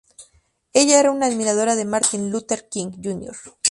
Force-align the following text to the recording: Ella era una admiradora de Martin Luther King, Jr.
Ella 0.73 0.99
era 0.99 1.11
una 1.11 1.27
admiradora 1.27 1.75
de 1.75 1.85
Martin 1.85 2.31
Luther 2.31 2.67
King, 2.67 2.91
Jr. 3.03 3.35